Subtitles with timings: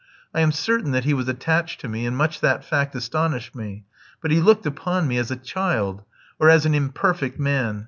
[0.33, 3.85] I am certain that he was attached to me, and much that fact astonished me;
[4.19, 6.01] but he looked upon me as a child,
[6.39, 7.79] or as an imperfect man.